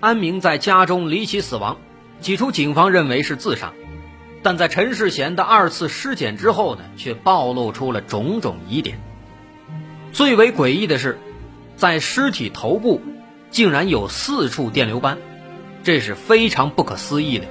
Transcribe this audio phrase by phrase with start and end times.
[0.00, 1.76] 安明在家中离奇死亡，
[2.20, 3.72] 起初警方认为是自杀，
[4.42, 8.98] 但在陈世贤的二次尸检之后呢，却暴露出了种种疑点。
[10.12, 11.18] 最为诡异的是，
[11.76, 13.00] 在尸体头部
[13.50, 15.18] 竟然有四处电流斑，
[15.82, 17.46] 这是非常不可思议的。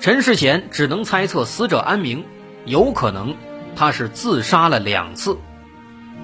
[0.00, 2.24] 陈世贤只能猜测死者安明。
[2.66, 3.36] 有可能
[3.76, 5.36] 他是自杀了两次，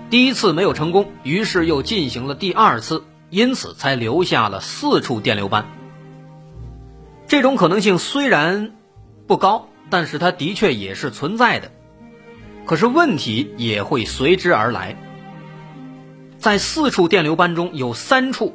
[0.09, 5.65] 第一次没有成功，于是又进行了第二次，因此才留下了四处电流斑。
[7.27, 8.73] 这种可能性虽然
[9.27, 11.71] 不高，但是它的确也是存在的。
[12.67, 14.97] 可是问题也会随之而来，
[16.39, 18.55] 在四处电流斑中有三处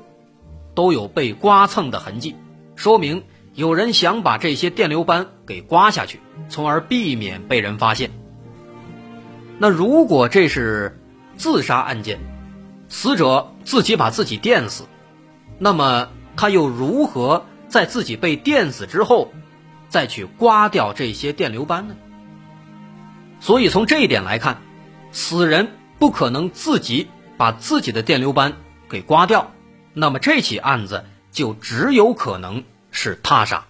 [0.73, 2.35] 都有被刮蹭的痕迹，
[2.75, 3.23] 说明。
[3.53, 8.11] 有人想把这些电流斑给刮下去，从而避免被人发现。
[9.59, 10.99] 那如果这是
[11.37, 12.19] 自杀案件，
[12.89, 14.85] 死者自己把自己电死，
[15.59, 19.33] 那么他又如何在自己被电死之后，
[19.89, 21.95] 再去刮掉这些电流斑呢？
[23.41, 24.61] 所以从这一点来看，
[25.11, 28.53] 死人不可能自己把自己的电流斑
[28.87, 29.51] 给刮掉，
[29.93, 32.63] 那么这起案子就只有可能。
[32.97, 33.65] 是他杀。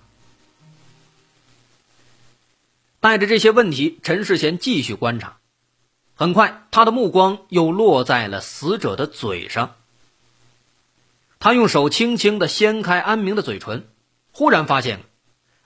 [2.99, 5.37] 带着这些问题，陈世贤继续观察。
[6.13, 9.73] 很快，他的目光又落在了死者的嘴上。
[11.45, 13.85] 他用手轻轻的掀开安明的嘴唇，
[14.31, 15.01] 忽然发现，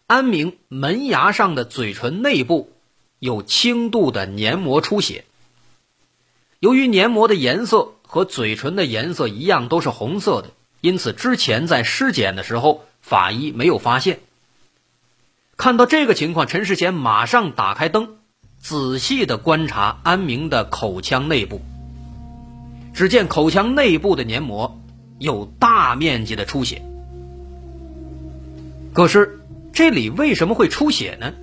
[0.07, 2.73] 安明门牙上的嘴唇内部
[3.19, 5.23] 有轻度的黏膜出血。
[6.59, 10.49] 由于黏膜的颜色和嘴唇的颜色一样，都是红色的，
[10.81, 12.83] 因此之前在尸检的时候。
[12.99, 14.19] 法医没有发现。
[15.55, 18.17] 看到这个情况，陈世贤马上打开灯，
[18.57, 21.61] 仔细的观察安明的口腔内部。
[22.93, 24.78] 只见口腔内部的黏膜
[25.19, 26.81] 有大面积的出血。
[28.93, 29.39] 可是
[29.71, 31.33] 这里为什么会出血呢？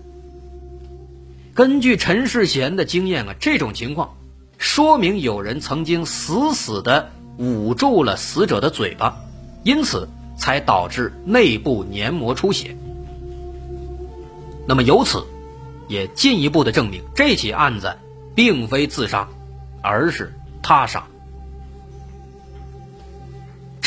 [1.54, 4.16] 根据陈世贤的经验啊，这种情况
[4.58, 9.16] 说明有人曾经死死的捂住了死者的嘴巴，
[9.62, 10.08] 因此。
[10.38, 12.76] 才导致内部黏膜出血。
[14.68, 15.24] 那么由此，
[15.88, 17.96] 也进一步的证明这起案子
[18.34, 19.30] 并非自杀，
[19.80, 21.06] 而是他杀。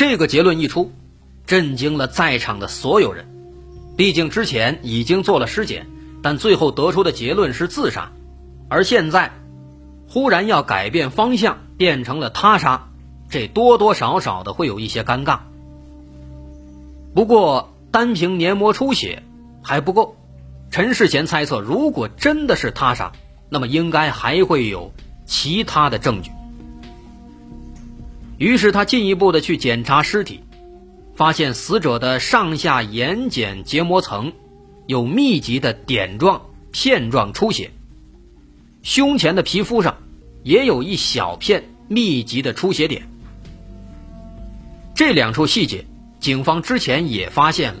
[0.00, 0.92] 这个结论一出，
[1.44, 3.26] 震惊了在场的所有人。
[3.98, 5.86] 毕竟之前已经做了尸检，
[6.22, 8.10] 但最后得出的结论是自杀，
[8.70, 9.30] 而现在
[10.08, 12.88] 忽然要改变方向，变成了他杀，
[13.28, 15.40] 这多多少少的会有一些尴尬。
[17.14, 19.22] 不过，单凭黏膜出血
[19.62, 20.16] 还不够。
[20.70, 23.12] 陈世贤猜测，如果真的是他杀，
[23.50, 24.94] 那么应该还会有
[25.26, 26.30] 其他的证据。
[28.40, 30.40] 于是他进一步的去检查尸体，
[31.14, 34.32] 发现死者的上下眼睑结膜层
[34.86, 36.40] 有密集的点状、
[36.72, 37.70] 片状出血，
[38.82, 39.98] 胸前的皮肤上
[40.42, 43.06] 也有一小片密集的出血点。
[44.94, 45.84] 这两处细节。
[46.18, 47.80] 警方之前也发现了，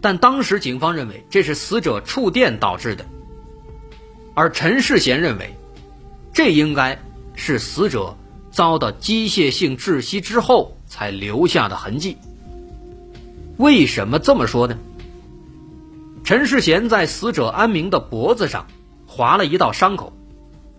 [0.00, 3.04] 但当时警方认为这是死者触电导致的，
[4.32, 5.54] 而陈世贤认为，
[6.32, 6.98] 这应该
[7.34, 8.16] 是死者
[8.54, 12.16] 遭到机械性窒息之后才留下的痕迹。
[13.56, 14.78] 为什么这么说呢？
[16.22, 18.66] 陈世贤在死者安明的脖子上
[19.06, 20.12] 划了一道伤口，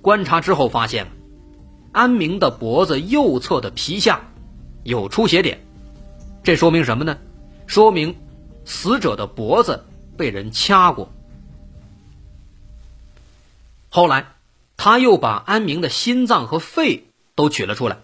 [0.02, 1.08] 观察之后发现，
[1.92, 4.22] 安明的脖子右侧的皮下
[4.84, 5.60] 有出血点。
[6.44, 7.18] 这说明什么呢？
[7.68, 8.16] 说明
[8.64, 9.84] 死者的脖子
[10.16, 11.12] 被人掐过。
[13.90, 14.28] 后来，
[14.78, 18.00] 他又把安明的心脏和肺都取了出来，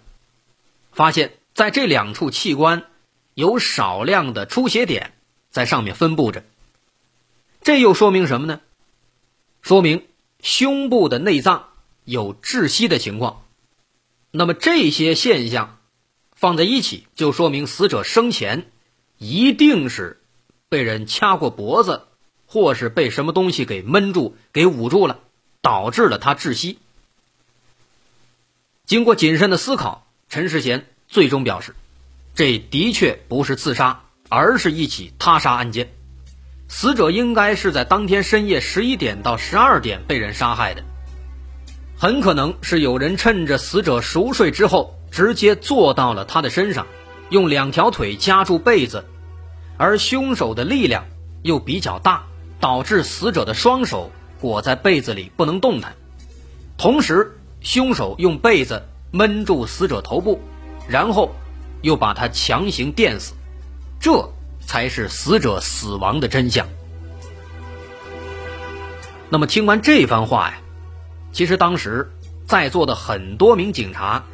[0.92, 2.84] 发现在这两处器官
[3.34, 5.12] 有少量的出血点
[5.50, 6.44] 在上面分布着。
[7.62, 8.60] 这又说明什么呢？
[9.60, 10.06] 说明
[10.40, 11.68] 胸部的内脏
[12.04, 13.44] 有窒息的情况。
[14.30, 15.78] 那么这些现象。
[16.34, 18.68] 放在一起，就说明死者生前
[19.16, 20.20] 一定是
[20.68, 22.08] 被人掐过脖子，
[22.46, 25.20] 或是被什么东西给闷住、给捂住了，
[25.60, 26.78] 导致了他窒息。
[28.92, 31.74] 经过谨慎的思考，陈世贤最终表示，
[32.34, 35.88] 这的确不是自杀，而是一起他杀案件。
[36.68, 40.84] 死者应该是在当天深夜十一点到十二点被人杀害的，
[41.96, 46.86] 很可能是有人趁着死者熟睡之后，直接坐到了他的身上，
[47.30, 49.06] 用两条腿夹住被子，
[49.78, 51.06] 而凶手的力量
[51.42, 52.26] 又比较大，
[52.60, 55.94] 导致死者的双手裹在被子里不能动弹。
[56.76, 60.40] 同时，凶手用被子闷住死者头部，
[60.88, 61.30] 然后
[61.82, 63.34] 又把他强行电死，
[64.00, 64.32] 这。
[64.64, 66.68] 才是死者死亡的真相。
[69.28, 70.58] 那么听完这番话呀，
[71.32, 72.08] 其实当时
[72.46, 74.24] 在座的很多名警察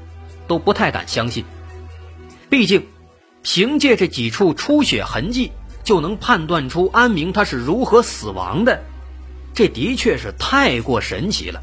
[0.47, 1.47] 都不太敢相信。
[2.51, 2.87] 毕竟，
[3.43, 5.51] 凭借这几处出血痕迹
[5.83, 8.83] 就能判断出安明他是如何死亡的，
[9.55, 11.63] 这的确是太过神奇了。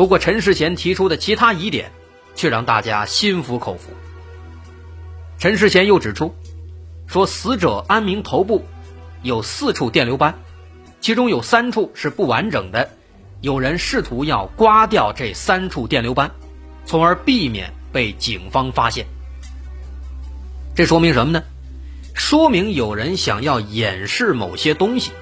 [0.00, 1.92] 不过，陈世贤提出的其他疑点
[2.34, 3.90] 却让大家心服口服。
[5.38, 6.34] 陈世贤又指出。
[7.06, 8.64] 说死者安明头部
[9.22, 10.38] 有四处电流斑，
[11.02, 12.88] 其中有三处是不完整的，
[13.42, 16.30] 有人试图要刮掉这三处电流斑，
[16.86, 19.04] 从而避免被警方发现。
[20.74, 21.42] 这说明什么呢？
[22.14, 25.12] 说明有人想要掩饰某些东西。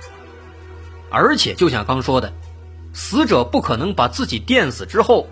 [1.10, 2.32] 而且就像刚说的，
[2.98, 5.28] 死者不可能把自己电死之后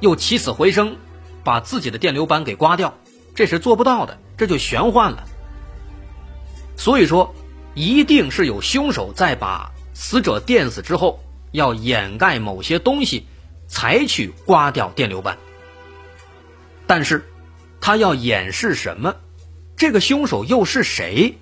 [0.00, 0.96] 又起死回生，
[1.44, 2.94] 把自己的电流斑给刮掉，
[3.34, 5.24] 这是做不到的，这就玄幻了。
[6.78, 7.34] 所以说，
[7.74, 11.20] 一定是有凶手在把死者电死之后，
[11.52, 13.26] 要掩盖某些东西，
[13.68, 15.36] 才去刮掉电流斑。
[16.86, 17.30] 但是，
[17.82, 19.14] 他要掩饰什么？
[19.76, 21.36] 这个凶手又是谁？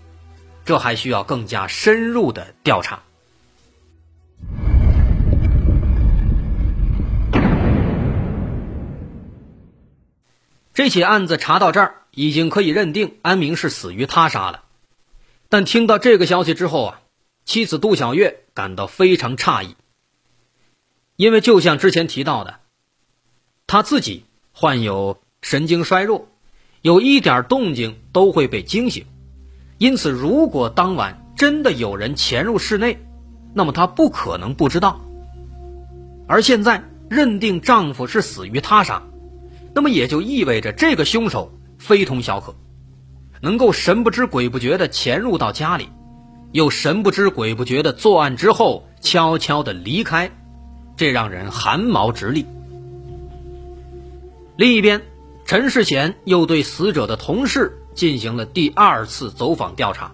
[0.64, 3.04] 这还需要更加深入的调查。
[10.78, 14.62] 这起案子查到这儿，已经可以认定安明是死于他杀了。
[15.48, 17.00] 但听到这个消息之后啊，
[17.44, 19.74] 妻子杜小月感到非常诧异，
[21.16, 22.60] 因为就像之前提到的，
[23.66, 24.22] 他自己
[24.52, 26.28] 患有神经衰弱，
[26.82, 29.04] 有一点动静都会被惊醒，
[29.78, 33.04] 因此如果当晚真的有人潜入室内，
[33.52, 35.00] 那么他不可能不知道。
[36.28, 39.02] 而现在认定丈夫是死于他杀，
[39.78, 42.56] 那么也就意味着这个凶手非同小可。
[43.40, 45.88] 能够神不知鬼不觉地潜入到家里，
[46.50, 50.32] 又神不知鬼不觉地作案之后悄悄地离开，
[50.96, 52.44] 这让人寒毛直立。
[54.56, 55.00] 另一边，
[55.44, 60.10] 陈世贤又对死者的同事进行了第二次走访调查，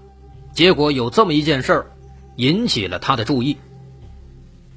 [0.52, 1.86] 结果有这么一件事儿，
[2.36, 3.56] 引起了他的注意。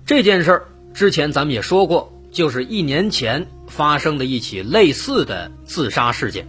[0.05, 6.47] 这件事儿之前咱们也说过，就是一年前发生的一起类似的自杀事件。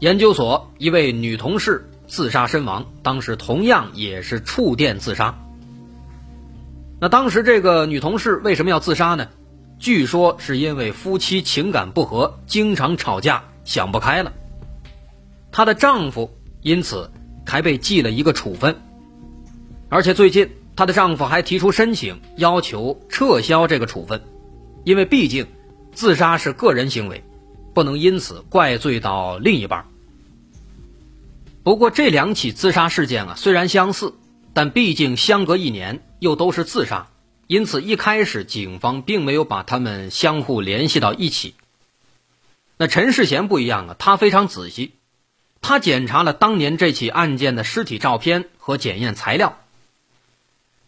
[0.00, 5.38] 研究所一位女同事自杀身亡，当时同样也是触电自杀。
[7.00, 9.28] 那当时这个女同事为什么要自杀呢？
[9.78, 14.32] 据说是因为夫妻情感不和，经常吵架，想不开了。
[15.52, 17.12] 她的丈夫因此
[17.46, 18.74] 还被记了一个处分，
[19.88, 24.20] 而且最近她的丈夫还提出申请，要求撤销这个处分，
[24.84, 25.46] 因为毕竟
[25.92, 27.24] 自杀是个人行为，
[27.74, 29.86] 不能因此怪罪到另一半。
[31.62, 34.14] 不过这两起自杀事件啊，虽然相似，
[34.54, 37.08] 但毕竟相隔一年，又都是自杀，
[37.46, 41.54] 因此一开始警方并没有把他们相互联系到一起。
[42.78, 44.92] 那陈世贤不一样啊，他非常仔细，
[45.60, 49.58] 他检查了当年这起案件的尸体照片和检验材料。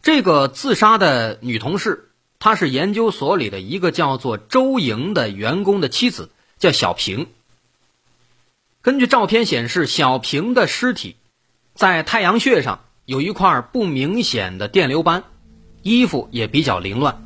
[0.02, 2.08] 这个自杀的女同事，
[2.44, 7.28] 她是研究所里的一个叫做周莹的员工的妻子，叫小平。
[8.80, 11.14] 根据照片显示，小平的尸体
[11.72, 15.22] 在太阳穴上有一块不明显的电流斑，
[15.82, 17.24] 衣服也比较凌乱。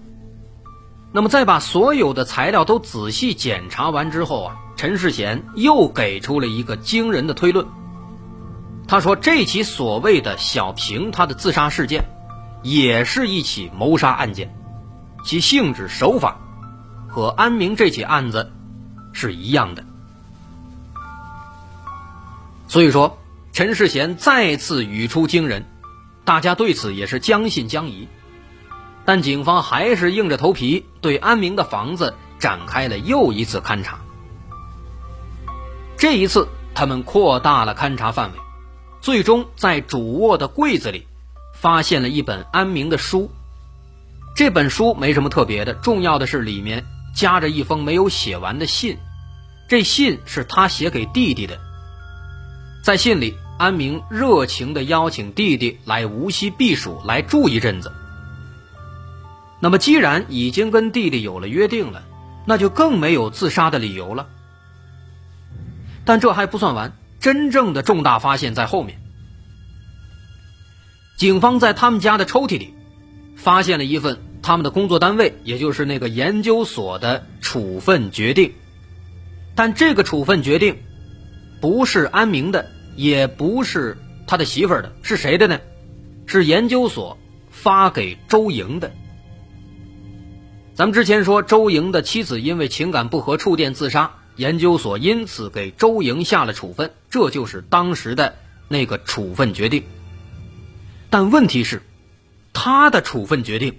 [1.14, 7.66] 那么，在把所有的材料都仔细检查完之后啊，陈世贤又给出了一个惊人的推论。
[8.86, 12.04] 他说，这起所谓的小平他的自杀事件，
[12.62, 14.54] 也是一起谋杀案件，
[15.26, 16.38] 其性质手法
[17.08, 18.52] 和安明这起案子
[19.12, 19.84] 是一样的。
[22.68, 23.18] 所以说，
[23.52, 25.66] 陈世贤再次语出惊人，
[26.24, 28.06] 大家对此也是将信将疑。
[29.04, 33.98] 但警方还是硬着头皮对安明的房子展开了又一次勘查。
[35.96, 38.38] 这一次，他们扩大了勘查范围，
[39.00, 41.04] 最终在主卧的柜子里
[41.52, 43.28] 发现了一本安明的书。
[44.36, 48.98] 这本书没什么特别的，重要的是里面夹着一封没有写完的信，
[49.66, 51.58] 这信是他写给弟弟的。
[52.84, 57.90] 在信里，安明热情地邀请弟弟来无锡避暑，来住一阵子。
[59.58, 62.02] 那么，既然已经跟弟弟有了约定了，
[62.44, 64.28] 那就更没有自杀的理由了。
[66.04, 69.00] 但这还不算完，真正的重大发现在后面。
[71.16, 72.74] 警方在他们家的抽屉里，
[73.34, 78.52] 发现了一份他们的工作单位，也就是那个研究所的处分决定。
[79.56, 80.76] 但这个处分决定，
[81.60, 85.58] 不是安明的，也不是他的媳妇儿的，是谁的呢？
[86.26, 87.18] 是研究所
[87.50, 88.92] 发给周莹的。
[90.76, 94.14] 咱们之前说，周莹的妻子因为情感不和触电自杀。
[94.36, 98.36] 研究所因此给周莹下了处分，这就是当时的
[98.68, 99.82] 那个处分决定。
[101.10, 101.82] 但问题是，
[102.52, 103.74] 他的处分决定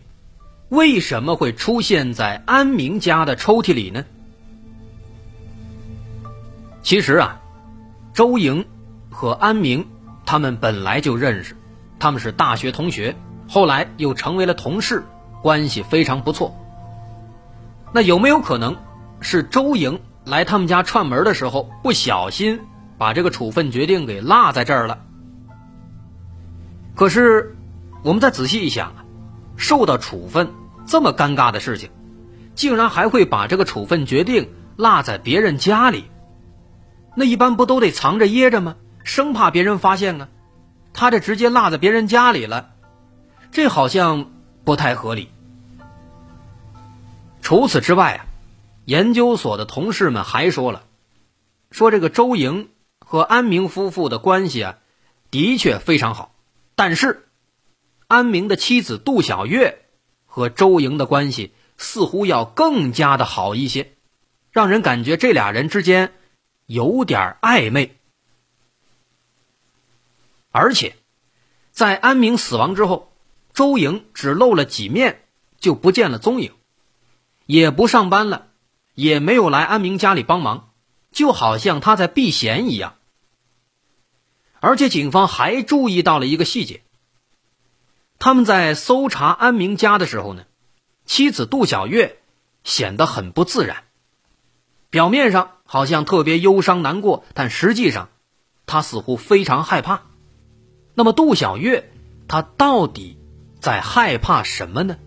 [0.70, 4.06] 为什么会出现在安明家的抽屉里呢？
[6.82, 7.42] 其实啊，
[8.14, 8.66] 周莹
[9.10, 9.88] 和安明
[10.26, 11.56] 他们本来就认识，
[12.00, 13.16] 他们是大学同学，
[13.48, 15.04] 后来又成为了同事，
[15.42, 16.56] 关系非常不错。
[17.94, 18.76] 那有没有可能
[19.22, 20.00] 是周莹？
[20.26, 22.60] 来他们家串门的时候，不小心
[22.98, 25.00] 把这个处分决定给落在这儿了。
[26.96, 27.56] 可是，
[28.04, 28.92] 我们再仔细一想，
[29.58, 30.54] 受到处分
[30.86, 31.90] 这么尴尬的事情，
[32.56, 36.06] 竟然还会把这个处分决定落在别人家里，
[37.16, 38.76] 那一般不都得藏着掖着吗？
[39.04, 40.30] 生怕别人发现啊，
[40.94, 42.72] 他这直接落在别人家里了，
[43.52, 44.32] 这好像
[44.64, 45.30] 不太合理。
[47.42, 48.24] 除此之外啊。
[48.88, 50.84] 研究所的同事们还说了，
[51.72, 52.70] 说这个周莹
[53.06, 54.78] 和安明夫妇的关系啊，
[55.30, 56.32] 的确非常好。
[56.74, 57.27] 但是，
[58.08, 59.86] 安明的妻子杜小月
[60.26, 63.94] 和周莹的关系似乎要更加的好一些，
[64.52, 66.14] 让人感觉这俩人之间
[66.66, 67.98] 有点暧昧。
[70.52, 70.96] 而且，
[71.72, 73.12] 在安明死亡之后，
[73.54, 75.24] 周莹只露了几面
[75.60, 76.54] 就不见了踪影，
[77.46, 78.48] 也不上班了。
[78.96, 80.72] 也没有来安明家里帮忙，
[81.12, 82.96] 就好像他在避嫌一样。
[84.60, 86.82] 而且警方还注意到了一个细节：
[88.20, 90.44] 他们在搜查安明家的时候呢，
[91.06, 92.18] 妻子杜小月
[92.64, 93.84] 显得很不自然，
[94.90, 98.10] 表面上好像特别忧伤难过，但实际上，
[98.66, 100.02] 她似乎非常害怕。
[100.96, 101.92] 那么杜小月
[102.28, 103.18] 她到底
[103.60, 104.98] 在害怕什么呢？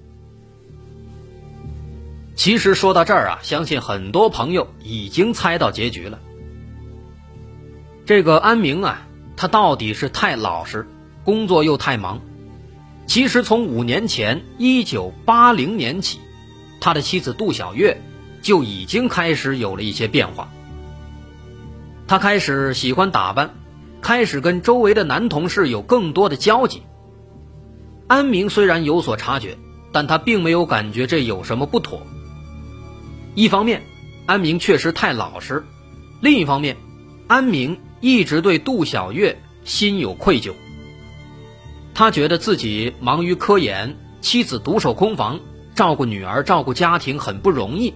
[2.37, 6.21] 其实说到这儿啊，相信很多朋友已经猜到结局了。
[8.07, 10.88] 这个安明啊，他到底是太老实，
[11.23, 12.21] 工作又太忙。
[13.11, 16.21] 其实从五年前，一九八零年起，
[16.81, 18.00] 他的妻子杜小月
[18.40, 20.49] 就已经开始有了一些变化。
[22.07, 23.50] 他开始喜欢打扮，
[24.00, 26.85] 开始跟周围的男同事有更多的交集。
[28.07, 29.59] 安明虽然有所察觉，
[29.90, 32.07] 但他并没有感觉这有什么不妥。
[33.35, 33.83] 一方面，
[34.26, 35.64] 安明确实太老实；
[36.21, 36.76] 另一方面，
[37.26, 40.52] 安明一直对杜小月心有愧疚。
[42.00, 45.38] 他觉得自己忙于科研，妻子独守空房，
[45.75, 47.92] 照顾女儿、照顾家庭很不容易，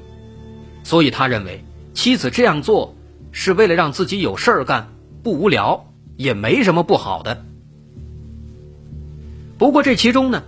[0.82, 2.94] 所以他认为妻子这样做
[3.32, 4.92] 是为了让自己有事儿干，
[5.23, 5.87] 不无聊，
[6.18, 7.46] 也没什么不好的。
[9.56, 10.42] 不过这其中呢，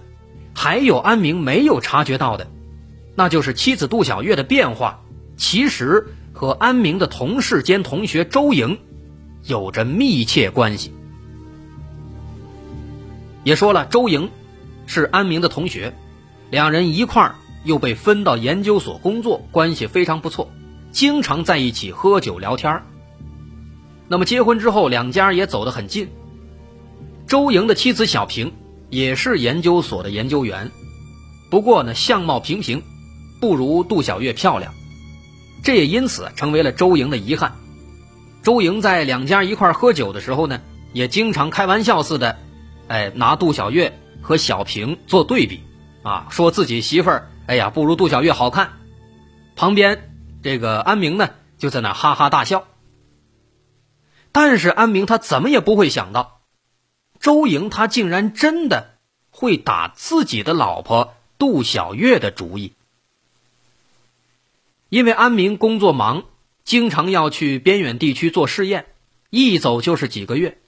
[0.52, 2.48] 还有安明没有察觉到的。
[3.14, 5.00] 那就是妻子杜小月的变化，
[5.38, 8.76] 其实和安明的同事兼同学周莹
[9.44, 10.92] 有着密切关系。
[13.46, 14.28] 也说了，周莹
[14.86, 15.94] 是安明的同学，
[16.50, 20.50] 两人一块儿又被分到研究所工作，关系非常不错，
[20.90, 22.82] 经常在一起喝酒聊天
[24.08, 26.08] 那么结婚之后，两家也走得很近。
[27.28, 28.52] 周莹的妻子小平
[28.90, 30.72] 也是研究所的研究员，
[31.48, 32.82] 不过呢，相貌平平。
[33.40, 34.74] 不如杜小月漂亮，
[35.62, 37.52] 这也因此成为了周莹的遗憾。
[38.42, 40.60] 周莹在两家一块喝酒的时候呢，
[40.92, 42.38] 也经常开玩笑似的，
[42.88, 45.62] 哎，拿杜小月和小平做对比，
[46.02, 48.72] 啊，说自己媳妇儿，哎呀，不如杜小月好看。
[49.56, 52.68] 旁边这个安明呢，就在那哈哈大笑。
[54.32, 56.42] 但是安明他怎么也不会想到，
[57.18, 58.98] 周莹他竟然真的
[59.30, 62.74] 会打自己的老婆杜小月的主意。
[64.88, 66.24] 因为安明工作忙，
[66.64, 68.86] 经常要去边远地区做试验，
[69.30, 70.58] 一走就是几个月。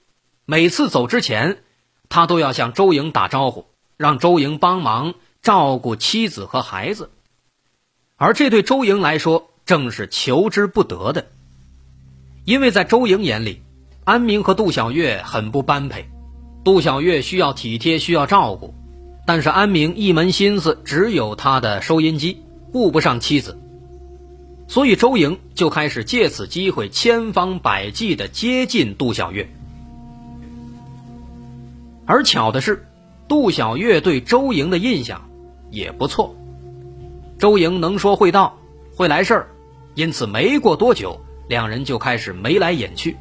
[0.45, 1.63] 每次走之前，
[2.09, 7.11] 他都要向周莹打招呼，让周莹帮忙照顾妻子和孩子。
[8.17, 11.27] 而这对周莹来说，正是求之不得的。
[12.45, 13.61] 因为在周莹眼里，
[14.03, 16.09] 安明和杜小月很不般配，
[16.63, 18.73] 杜小月需要体贴，需要照顾，
[19.27, 22.41] 但是安明一门心思只有他的收音机，
[22.73, 23.57] 顾不上妻子。
[24.67, 29.47] 所以周莹就开始借此机会千方百计地接近杜小月。
[32.09, 32.87] 而巧的是，
[33.27, 35.29] 杜小月对周莹的印象
[35.69, 36.35] 也不错。
[37.37, 38.57] 周莹能说会道，
[38.95, 39.49] 会来事儿，
[39.93, 43.15] 因此没过多久，两人就开始眉来眼去。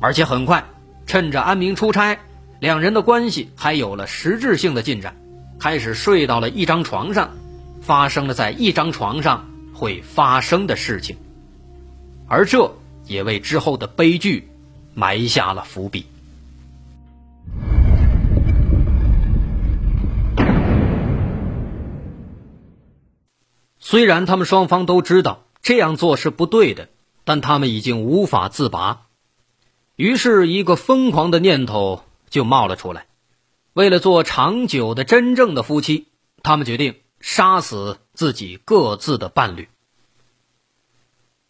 [0.00, 0.64] 而且很快，
[1.04, 2.18] 趁着安明出差，
[2.58, 5.14] 两人的关系还有了实质性的进展，
[5.60, 7.36] 开始睡到了一张床上，
[7.82, 9.44] 发生了在一张床上。
[9.74, 11.16] 会发生的事情，
[12.26, 12.74] 而这
[13.06, 14.48] 也为之后的悲剧
[14.92, 16.06] 埋下了伏笔。
[23.90, 26.90] 虽然他们双方都知道这样做是不对的，
[27.24, 29.06] 但他们已经无法自拔。
[29.96, 33.06] 于是，一个疯狂的念头就冒了出来：
[33.72, 36.08] 为了做长久的真正的夫妻，
[36.42, 36.96] 他们决定。
[37.18, 39.68] 杀死自己各自的伴侣。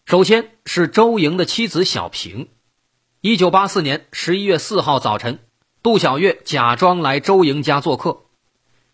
[0.06, 2.48] 首先是周莹的妻子小平。
[3.20, 5.40] 一九八四年十一月四号早晨，
[5.82, 8.22] 杜小月假装来周莹家做客。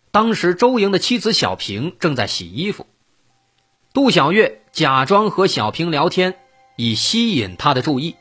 [0.09, 2.87] 当时周莹的妻子小平正在洗衣服，
[3.95, 6.35] 杜小月假装和小平聊天，
[6.75, 8.17] 以吸引他的注意。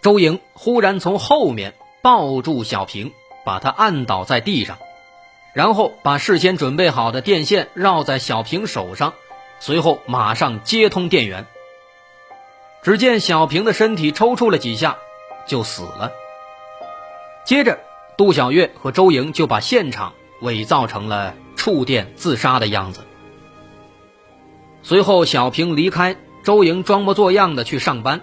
[0.00, 3.12] 周莹忽然从后面抱住小平，
[3.44, 4.78] 把他按倒在地上。
[5.52, 9.12] 然后把事先准备好的电线绕在小平手上，
[9.60, 11.44] 随后马上接通电源。
[12.82, 14.96] 只见小平的身体抽搐了几下，
[15.46, 16.10] 就死了。
[17.44, 17.80] 接着，
[18.16, 23.02] 杜小月和周莹就把现场伪造成了触电自杀的样子。
[24.88, 28.20] 随后，小平离开，周莹装模作样的去上班，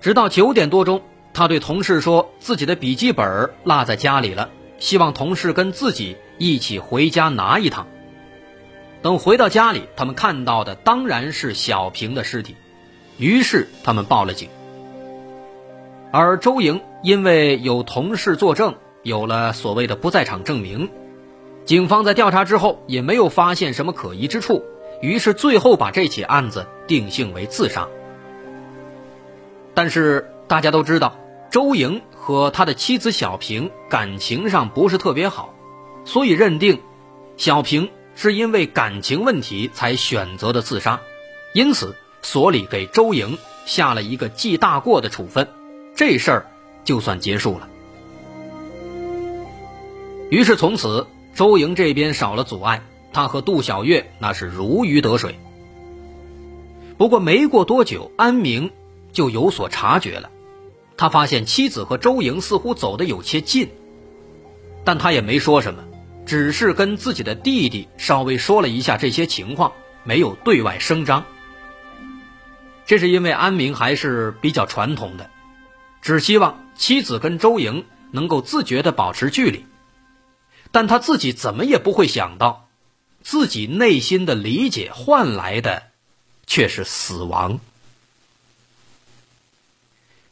[0.00, 1.02] 直到九点多钟，
[1.34, 6.16] 他对同事说自己的笔记本落在家里了，希望同事跟自己。
[6.38, 7.86] 一起回家拿一趟。
[9.02, 12.56] 等回到家里，他们看到的当然是小平的尸体，
[13.18, 14.48] 于是他们报了警。
[16.12, 20.88] 而周莹因为有同事作证，有了所谓的不在场证明，
[21.66, 24.64] 警方在调查之后也没有发现什么可疑之处，
[25.00, 27.88] 于是最后把这起案子定性为自杀。
[29.74, 31.16] 但是大家都知道，
[31.50, 35.54] 周莹和他的妻子小平感情上不是特别好。
[36.04, 36.80] 所以认定，
[37.36, 41.00] 小平是因为感情问题才选择的自杀，
[41.54, 45.48] 因此所里给周莹下了一个记大过的处分，
[45.94, 46.46] 这事儿
[46.84, 47.68] 就算结束了。
[50.30, 52.82] 于是从此周莹这边少了阻碍，
[53.12, 55.38] 他和杜小月那是如鱼得水。
[56.96, 58.72] 不过没过多久，安明
[59.12, 60.30] 就有所察觉了，
[60.96, 63.70] 他发现妻子和周莹似乎走得有些近，
[64.84, 65.84] 但他也没说什么。
[66.26, 69.72] 只是跟自己的弟弟稍微说了一下这些情况，
[70.04, 71.24] 没有对外声张。
[72.86, 75.28] 这是因为安明还是比较传统的，
[76.02, 79.64] 只希望妻子跟周莹能够自觉的保持距离。
[80.70, 82.68] 但他自己怎么也不会想到，
[83.22, 85.84] 自己内心的理解换来的
[86.46, 87.60] 却是死亡。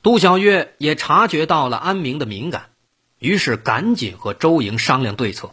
[0.03, 2.71] 杜小月也察觉到了安明的敏感，
[3.19, 5.53] 于是赶紧和周莹商量对策。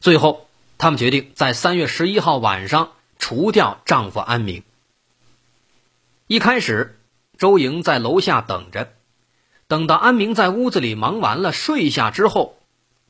[0.00, 4.64] 最后，他们决定在三月十一号晚上除掉丈夫安明。
[6.26, 6.98] 一开始，
[7.38, 8.92] 周莹在楼下等着，
[9.68, 12.58] 等到安明在屋子里忙完了睡下之后，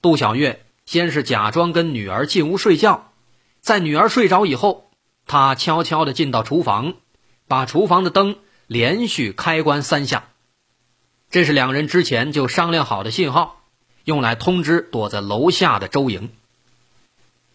[0.03, 3.13] 杜小月先是假装跟女儿进屋睡觉，
[3.63, 4.91] 在女儿睡着以后，
[5.25, 6.93] 他悄悄地进到厨房，
[7.49, 10.29] 把厨房的灯连续开关三下，
[11.31, 13.63] 这是两人之前就商量好的信号，
[14.05, 16.29] 用来通知躲在楼下的周莹。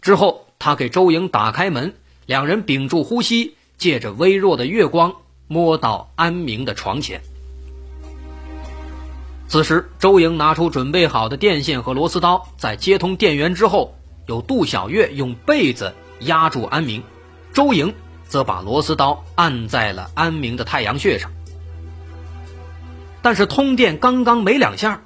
[0.02, 1.94] 之后，他给周莹打开门，
[2.26, 5.14] 两人屏住呼吸，借着微弱的月光
[5.48, 7.22] 摸到安明的床前。
[9.48, 17.02] 此时，周莹拿出准备好的电线和螺丝刀，在接通电源之后，有杜小月用被子压住安明，
[17.54, 17.94] 周莹
[18.28, 21.32] 则把螺丝刀按在了安明的太阳穴上。
[23.22, 25.02] 但是通电刚刚没两下，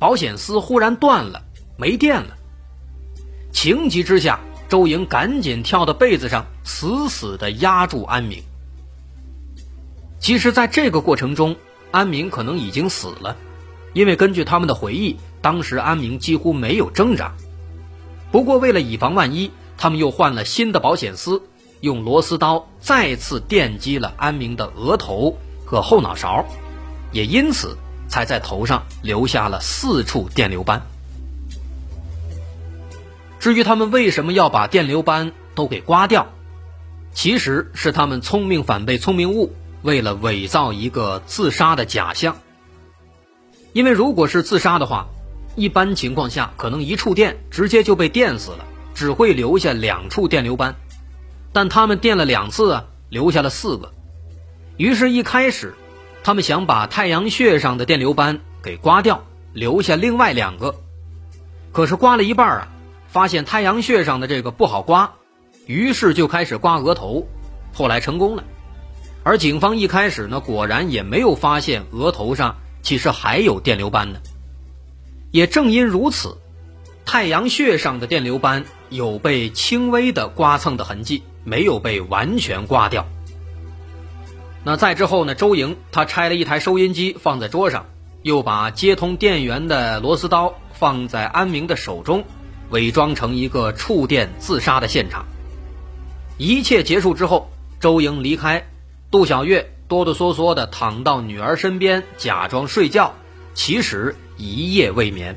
[0.00, 1.42] 保险丝忽然断了，
[1.78, 2.36] 没电了。
[3.52, 8.42] 情急之下，周莹赶紧跳到被子上，死死地压住安明。
[10.18, 11.54] 其实，在这个过程中，
[11.92, 13.36] 安明可能已经死了，
[13.96, 17.32] 因为根据他们的回忆，当时安明几乎没有挣扎。
[18.30, 21.40] 不过，为了以防万一，他们又换了新的保险丝，
[21.80, 26.44] 用螺丝刀再次电击了安明的额头和后脑勺，
[27.10, 30.82] 也因此才在头上留下了四处电流斑。
[33.40, 36.26] 至于他们为什么要把电流斑都给刮掉，
[37.14, 42.36] 其实是他们聪明反被聪明误，为了伪造一个自杀的假象。
[43.76, 45.06] 因为如果是自杀的话，
[45.54, 50.74] 一般情况下可能一触电直接就被电死了，只会留下两处电流斑。
[51.52, 53.92] 但他们电了两次啊，留下了四个。
[54.78, 55.74] 于是，一开始
[56.24, 60.74] 他们想把太阳穴上的电流斑给刮掉，留下另外两个。
[61.70, 62.68] 可是刮了一半啊，
[63.08, 65.12] 发现太阳穴上的这个不好刮，
[65.66, 67.28] 于是就开始刮额头。
[67.74, 68.44] 后来成功了。
[69.22, 72.56] 而警方一开始呢，果然也没有发现额头上。
[72.86, 74.20] 其实还有电流斑呢，
[75.32, 76.38] 也正因如此，
[77.04, 83.04] 太阳穴上的电流斑有被轻微的刮蹭的痕迹，没有被完全刮掉。
[84.62, 85.34] 那再之后呢？
[85.34, 87.86] 周莹她拆了一台收音机放在桌上，
[88.22, 92.22] 又把接通电源的螺丝刀放在安明的手中，
[92.70, 95.26] 伪装成一个触电自杀的现场。
[96.38, 98.64] 一切结束之后，周莹离开，
[99.10, 99.72] 杜小月。
[99.88, 103.14] 哆哆嗦嗦地躺到女儿身边，假装睡觉，
[103.54, 105.36] 其实一夜未眠。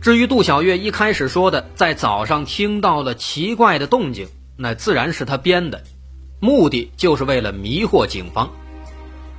[0.00, 5.82] 至于杜小月一开始说的，在早上听到了奇怪的动静，那自然是他编的，
[6.40, 8.50] 目的就是为了迷惑警方。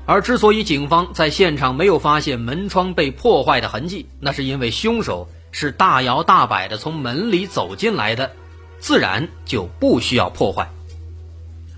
[0.05, 8.31] 而之所以警方在现场没有发现门窗被破坏的痕迹，那是因为凶手是大摇大摆地从门里走进来的，
[8.79, 10.69] 自然就不需要破坏。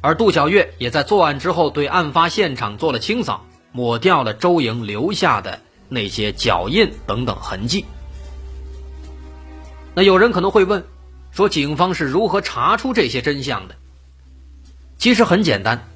[0.03, 7.85] 而杜小月也在作案之后对案发现场做了清扫，抹掉了周莹留下的那些脚印等等痕迹。
[9.95, 10.83] 那有人可能会问，
[11.31, 13.75] 说警方是如何查出这些真相的？
[14.97, 15.87] 其实很简单，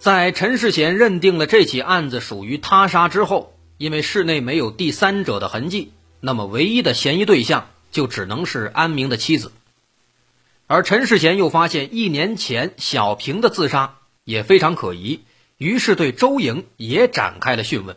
[0.00, 9.52] 在陈世贤认定了这起案子属于他杀之后，因为室内没有第三者的痕迹，那么唯一的嫌疑对象就只能是安明的妻子。
[10.68, 15.24] 而陈世贤又发现一年前小平的自杀也非常可疑，
[15.56, 17.96] 于是对周莹也展开了讯问。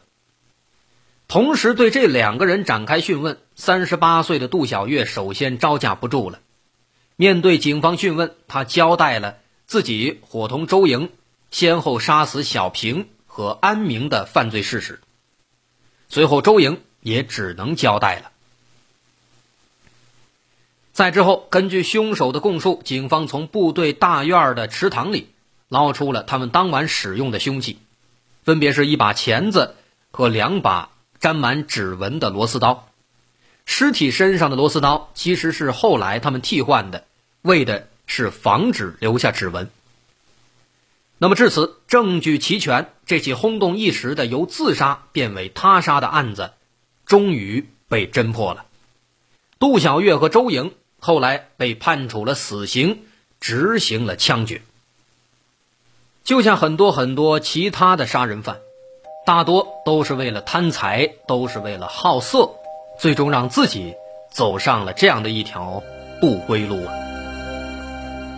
[1.27, 6.39] 同时对这两个人展开讯问，三十八岁的杜小月首先招架不住了。
[7.17, 11.11] 面对警方讯问，他交代了自己伙同周莹
[11.51, 15.01] 先后杀死小平和安明的犯罪事实。
[16.07, 18.31] 随后，周莹也只能交代了。
[20.93, 25.29] 在之后，根据凶手的供述，警方从部队大院的池塘里
[25.69, 27.79] 捞出了他们当晚使用的凶器，
[28.43, 29.75] 分别是一把钳子
[30.11, 32.89] 和两把沾满指纹的螺丝刀。
[33.65, 37.05] 尸体身上的螺丝刀其实是后来他们替换的，
[37.41, 39.69] 为的是防止留下指纹。
[41.17, 46.51] 那么至此，证据齐全，这起轰动一时的由自杀变为他杀的案子，
[47.05, 48.65] 终于被侦破了。
[49.57, 50.73] 杜小月和周莹。
[51.03, 52.99] 后来被判处了死刑，
[53.39, 54.61] 执行了枪决。
[56.23, 58.59] 就像很多很多其他的杀人犯，
[59.25, 62.51] 大多都是为了贪财，都是为了好色，
[62.99, 63.95] 最终让自己
[64.29, 65.81] 走上了这样的一条
[66.21, 66.93] 不归路啊！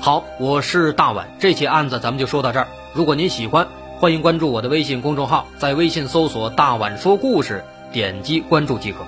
[0.02, 2.70] 好，我是大碗，这起案子咱们就说到这儿。
[2.94, 3.68] 如果您喜欢，
[4.00, 9.00] 欢迎关注我的微信公众号，在微信搜索“大碗说故事”，点击关注即可。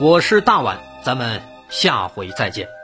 [0.00, 1.55] 我是大碗，咱们。
[1.68, 2.75] 下回再见。